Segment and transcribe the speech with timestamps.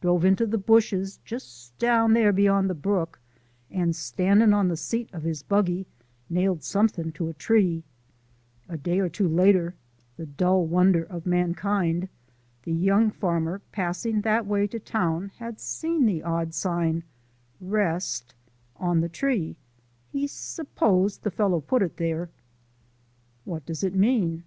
[0.00, 3.18] Drove into the bushes (just down there beyond the brook)
[3.68, 5.86] and, standin' on the seat of his buggy,
[6.30, 7.82] nailed something to a tree.
[8.68, 9.74] A day or two later
[10.16, 12.08] the dull wonder of mankind!
[12.62, 17.02] the young farmer, passing that way to town, had seen the odd sign
[17.60, 18.36] "Rest"
[18.76, 19.56] on the tree:
[20.12, 22.30] he s'posed the fellow put it there.
[23.44, 24.44] "What does it mean?"